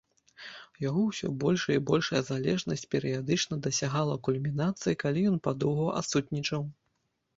Яго 0.83 1.01
ўсё 1.09 1.27
большая 1.43 1.75
і 1.79 1.83
большая 1.89 2.21
залежнасць 2.31 2.87
перыядычна 2.95 3.55
дасягала 3.67 4.15
кульмінацыі, 4.29 4.99
калі 5.05 5.27
ён 5.33 5.37
падоўгу 5.49 5.85
адсутнічаў. 6.01 6.61